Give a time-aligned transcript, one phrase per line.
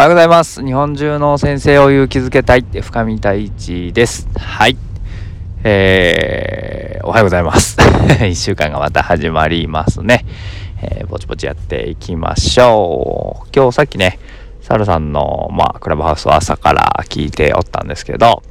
[0.00, 0.64] おはようございます。
[0.64, 4.26] 日本中の先生を勇気づけたいって深見太一です。
[4.34, 4.78] はい。
[5.62, 7.76] えー、おはようございます。
[8.08, 10.24] 1週間がまた始まりますね。
[10.80, 13.48] えー、ぼちぼちやっていきましょう。
[13.54, 14.18] 今日さっきね、
[14.62, 18.42] サルさんの、まあ、クラブハウスを朝から聞いておったんですけど、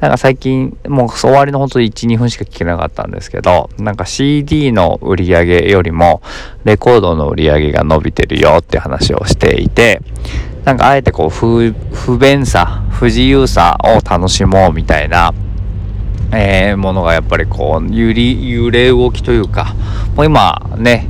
[0.00, 6.22] なんか最近、もう終わりの本当に1、2分しか聞けなかったんですけど、なんか CD の売り上げよりも、
[6.64, 10.00] レコードの売り上げが伸びてるよって話をしていて、
[10.64, 15.32] なんかあえてこう不、不便さ、不自由さを楽しもうみたいな、
[16.32, 19.74] えー、ものがやっぱりこう、揺り、揺れ動きというか、
[20.16, 21.08] もう今ね、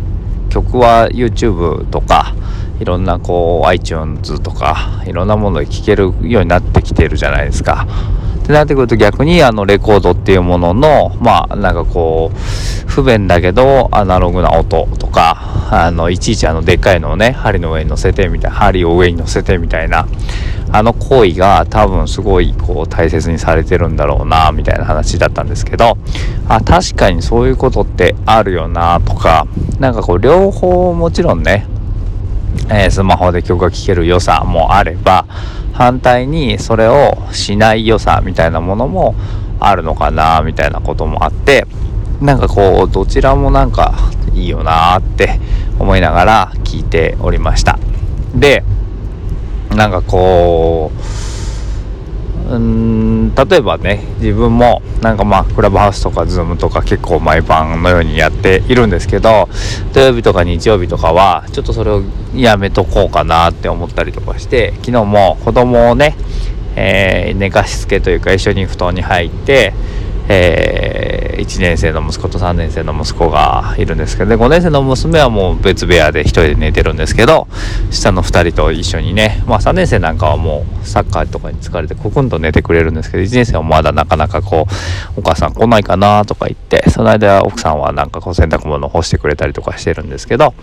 [0.51, 2.35] 曲は YouTube とか、
[2.81, 7.87] いろんなこう iTunes とかいろんなもので聴けるようになってきてるじゃないですか。
[8.43, 12.37] ってなってくると逆にあのレコードっていうもののまあなんかこう
[12.87, 20.07] 不便だけどアナログな音とかあのいちいちあのでっかいのをね針の上に乗せてみたいな針を上に乗せてみたいな
[20.73, 25.97] あの行為が多分すごいこう大切にされてるんだろうなみたいな話だったんですけど
[26.49, 29.47] あ確かにそういうことってあるよなとか
[29.79, 31.67] なんかこう両方もちろんね
[32.71, 35.27] えー、スマホで曲が聴ける良さもあれば
[35.73, 39.15] 反対にそれをしない良さみたいなものも
[39.61, 41.67] あるのかなみたいなこともあって
[42.21, 43.95] なんかこうどちらもなんか
[44.35, 45.41] いいよなって
[45.79, 47.79] 思いながら聞いておりました。
[48.35, 48.65] で
[49.71, 51.25] なんかこう
[52.47, 59.49] うん例えばね自分もなんかまあクラブハウスとかズームとか結構毎晩のようにやっているんですけど
[59.95, 62.03] 土曜日とか日曜日とかはちょっとそれを
[62.35, 66.17] やめとこうかなって思ったりとかして昨日も子供をね、
[66.77, 69.73] えー、寝かしつけというか一緒に布団に入って
[70.29, 77.47] えー、1年生の息子と3年生の息子がいるんですけど、ね、5年生の娘はもう別部屋で1人で寝てるんですけど
[77.91, 84.67] 下の2人と一緒にね、まあ、3年生なんかはもうサッカーとかに疲れてコクンと寝てくれるんですけど1年生はまだなかなかこ
[85.17, 90.55] うお母さん来ないかなとか言ってその間奥さんはなんかこう洗濯物干してくれたりとかしてるんですけど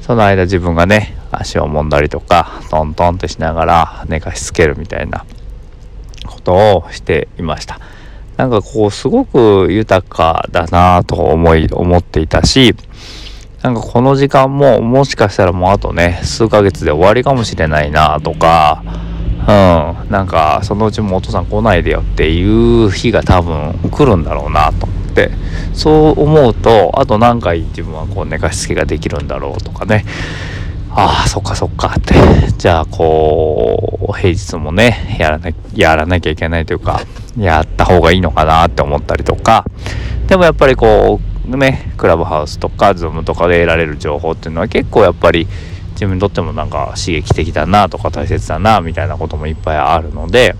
[0.00, 5.24] その間自分がね足を揉んだりとかトントンってしながら寝かしつけるみたいな
[6.26, 7.78] ことをしていました。
[8.42, 12.74] なんかこうすごく豊かだなと思い思っていたし
[13.62, 18.82] なんかこの時間ももしかしたらもうあとね数ヶ月で終わりかもしれないなとか
[19.42, 25.30] うんなんかそのうちもお父さん来ないでよっていう日が多分来るんだろうなと思って
[25.72, 30.04] そう思うとあと何回自分はこう寝かしつけができるんだろうとかね。
[30.94, 32.14] ああそっかそっかって。
[32.58, 37.00] じゃあこう平日もねやらなやらなきゃいけないというか
[37.36, 39.64] やった方がいいのかなって思ったりとか。
[40.26, 45.46] でもやっぱりこうねクラブハウスとかズームとかで得られる情報っていうのは結構やっぱり
[45.92, 50.56] 自分にとってもなんか刺激的だなとか大切だなみたいなこともいっぱいあるので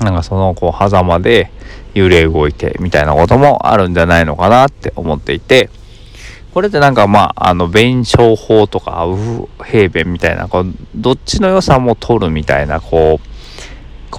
[0.00, 1.50] なんかそのこう狭間で
[1.94, 5.70] 幽霊動いてみたいなこともあるんじゃないのかなって思っていて
[6.54, 13.31] これってなんかまああの弁証法とかウ平弁みたいなこうどっちの良さも取るみたいなこう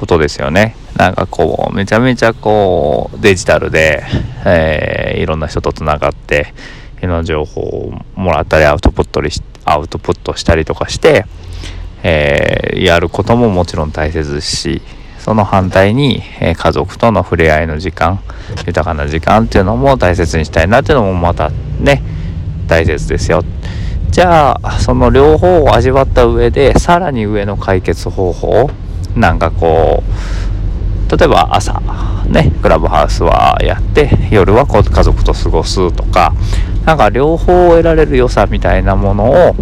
[0.03, 0.75] ことですよね。
[0.97, 4.03] なんかこう、めちゃめちゃこう、デジタルで、
[4.45, 6.53] えー、いろんな人とつながって、
[7.01, 9.21] いろんな情報をもらったり、アウトプット
[9.63, 11.25] アウトプットしたりとかして、
[12.03, 14.81] えー、やることももちろん大切ですし、
[15.19, 18.19] その反対に、えー、家族との触れ合いの時間、
[18.67, 21.49] 豊かな時間っていうのも大切にしたいなっていうのもまた
[21.79, 22.03] ね、
[22.67, 23.41] 大切ですよ。
[24.09, 28.69] じゃあ、その両方を味わった上で、さらに上の解決方法
[29.15, 31.79] なんかこう例えば朝
[32.27, 36.33] ねクラブハウスはやって夜は家族と過ごすとか
[36.85, 39.55] なんか両方得られる良さみたいなものを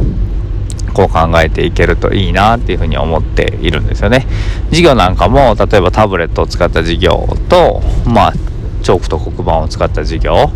[0.93, 4.27] こう考えていけるといいなっていうふうに思っているんですよね。
[4.69, 8.33] 授業なんかも例えばタブレットを使った授業とまあ
[8.81, 10.51] チョークと黒板を使った授業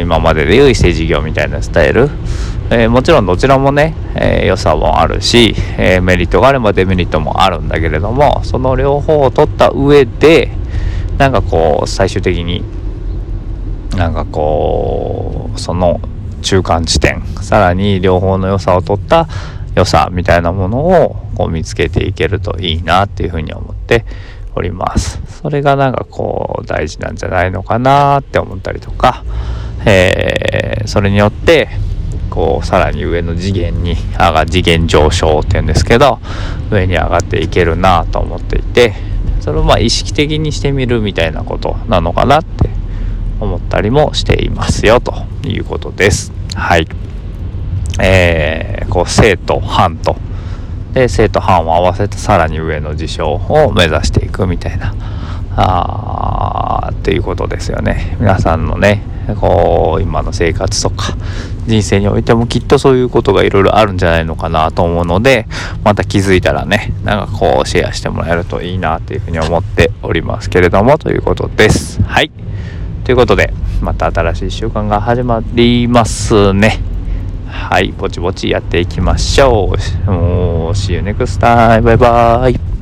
[0.00, 2.10] 今まででいう異性授業みたいなスタイル。
[2.70, 10.50] えー、もちろんどちらもね、えー、良さもあるし、えー、メリットがあればデメリットもあるんだけれどもその両方を取った上で
[11.18, 12.64] なんかこう最終的に
[13.96, 16.00] なんかこうその
[16.42, 19.28] 中間地点さらに両方の良さを取った
[19.74, 24.04] 良さみたいなものをこう見つけていけるといいなっていうふうに思って
[24.54, 29.24] おりますそれがなんかこう大事なんじゃないのかなって思ったりとか、
[29.86, 31.68] えー、それによって
[32.30, 36.18] こうさらに上の次元に上が次元上昇っていうんですけど
[36.70, 38.94] 上に上がっていけるなと思っていて
[39.40, 42.70] それをまあ意識的にしてみるみたいなことなのかなって
[43.40, 45.14] 思ったりもしていますよと
[45.46, 46.32] いうことです。
[46.54, 46.88] はい。
[48.00, 50.16] えー、こう正と反と
[50.94, 54.94] で生徒班を合わせてさらに上の事象を目指していくみたいな。
[55.56, 58.16] あっていうことですよね。
[58.18, 59.02] 皆さんのね
[59.40, 61.16] こう今の生活とか
[61.66, 65.46] 人生においてもきっとそういうことがいろいろあるんじゃないのかなと思うので
[65.82, 72.02] また気づいたらねなんかこうシェアしてもらえるといいなっていうふうに思っておりますけれどもということです。
[72.02, 72.30] はい。
[73.04, 76.93] ということでまた新しい習慣が始まりますね。
[77.54, 79.72] はいぼちぼちやっていきましょ
[80.06, 80.10] う。
[80.10, 81.82] もう See you next time.
[81.82, 82.73] バイバイ